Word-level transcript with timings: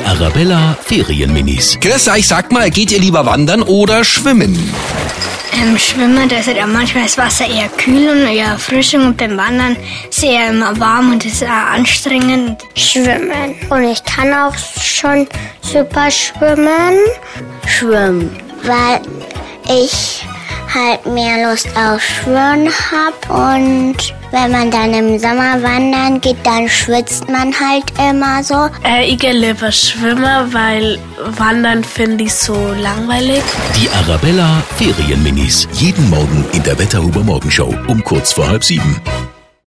Arabella 0.00 0.76
Ferienminis. 0.80 1.76
Chris, 1.80 2.08
ich 2.16 2.28
sag 2.28 2.52
mal, 2.52 2.70
geht 2.70 2.92
ihr 2.92 3.00
lieber 3.00 3.26
wandern 3.26 3.62
oder 3.62 4.04
schwimmen? 4.04 4.56
Ähm, 5.60 5.76
Schwimmen, 5.76 6.28
da 6.28 6.38
ist 6.38 6.48
ja 6.48 6.66
manchmal 6.66 7.04
das 7.04 7.18
Wasser 7.18 7.46
eher 7.46 7.68
kühl 7.68 8.08
und 8.08 8.26
eher 8.26 8.46
Erfrischung 8.46 9.08
und 9.08 9.16
beim 9.18 9.36
Wandern 9.36 9.76
ist 10.08 10.22
eher 10.22 10.48
immer 10.48 10.78
warm 10.80 11.12
und 11.12 11.24
ist 11.26 11.42
eher 11.42 11.66
anstrengend. 11.68 12.62
Schwimmen. 12.74 13.54
Und 13.68 13.84
ich 13.84 14.02
kann 14.04 14.32
auch 14.32 14.54
schon 14.80 15.26
super 15.60 16.10
schwimmen. 16.10 16.96
Schwimmen. 17.66 18.30
Weil 18.62 19.02
ich 19.68 20.24
halt 20.74 21.06
mehr 21.06 21.48
Lust 21.48 21.68
auf 21.76 22.00
Schwimmen 22.02 22.68
habe 22.90 23.32
und 23.32 23.96
wenn 24.32 24.50
man 24.50 24.70
dann 24.70 24.94
im 24.94 25.18
Sommer 25.18 25.62
wandern 25.62 26.20
geht, 26.20 26.38
dann 26.44 26.68
schwitzt 26.68 27.28
man 27.28 27.52
halt 27.52 27.84
immer 27.98 28.42
so. 28.42 28.68
Äh, 28.82 29.10
ich 29.10 29.18
gehe 29.18 29.32
lieber 29.32 29.70
schwimmen, 29.70 30.52
weil 30.52 30.98
Wandern 31.36 31.84
finde 31.84 32.24
ich 32.24 32.32
so 32.32 32.54
langweilig. 32.80 33.42
Die 33.76 33.90
Arabella 33.90 34.62
Ferienminis. 34.76 35.68
Jeden 35.74 36.08
Morgen 36.08 36.44
in 36.52 36.62
der 36.62 36.78
Wetterhuber 36.78 37.20
Morgenshow 37.20 37.74
um 37.88 38.02
kurz 38.02 38.32
vor 38.32 38.48
halb 38.48 38.64
sieben. 38.64 39.00